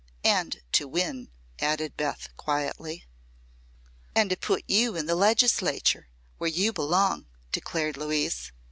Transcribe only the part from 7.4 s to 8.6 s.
declared Louise.